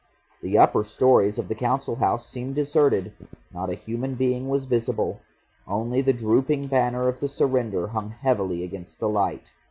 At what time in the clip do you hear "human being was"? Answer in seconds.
3.75-4.65